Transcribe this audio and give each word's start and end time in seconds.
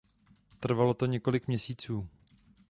Trvalo 0.59 0.93
to 0.93 1.05
několik 1.05 1.47
měsíců. 1.47 2.07